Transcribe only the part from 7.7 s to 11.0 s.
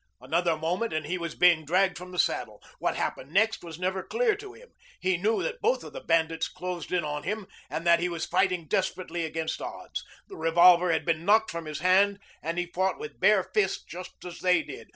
that he was fighting desperately against odds. The revolver